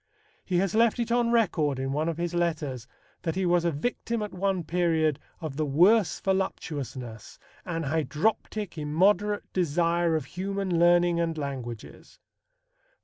He 0.43 0.57
has 0.57 0.73
left 0.73 0.97
it 0.97 1.11
on 1.11 1.29
record 1.29 1.77
in 1.77 1.91
one 1.91 2.09
of 2.09 2.17
his 2.17 2.33
letters 2.33 2.87
that 3.21 3.35
he 3.35 3.45
was 3.45 3.63
a 3.65 3.69
victim 3.71 4.23
at 4.23 4.33
one 4.33 4.63
period 4.63 5.19
of 5.39 5.57
"the 5.57 5.65
worst 5.67 6.23
voluptuousness, 6.23 7.37
an 7.65 7.83
hydroptic, 7.83 8.79
immoderate 8.79 9.43
desire 9.53 10.15
of 10.15 10.25
human 10.25 10.79
learning 10.79 11.19
and 11.19 11.37
languages." 11.37 12.17